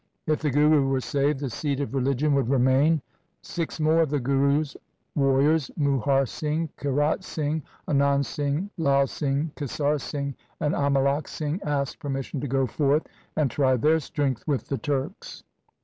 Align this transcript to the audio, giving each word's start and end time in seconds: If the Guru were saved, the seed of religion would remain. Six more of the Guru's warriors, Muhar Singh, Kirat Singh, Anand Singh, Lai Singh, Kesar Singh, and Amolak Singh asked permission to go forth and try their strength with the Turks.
If 0.25 0.39
the 0.41 0.49
Guru 0.49 0.87
were 0.87 0.99
saved, 0.99 1.41
the 1.41 1.49
seed 1.51 1.79
of 1.79 1.93
religion 1.93 2.33
would 2.33 2.49
remain. 2.49 3.03
Six 3.43 3.79
more 3.79 3.99
of 4.01 4.09
the 4.09 4.19
Guru's 4.19 4.75
warriors, 5.15 5.69
Muhar 5.79 6.27
Singh, 6.27 6.69
Kirat 6.75 7.23
Singh, 7.23 7.61
Anand 7.87 8.25
Singh, 8.25 8.71
Lai 8.79 9.05
Singh, 9.05 9.51
Kesar 9.55 10.01
Singh, 10.01 10.33
and 10.59 10.73
Amolak 10.73 11.27
Singh 11.27 11.61
asked 11.61 11.99
permission 11.99 12.41
to 12.41 12.47
go 12.47 12.65
forth 12.65 13.03
and 13.37 13.51
try 13.51 13.77
their 13.77 13.99
strength 13.99 14.43
with 14.47 14.69
the 14.69 14.77
Turks. 14.79 15.43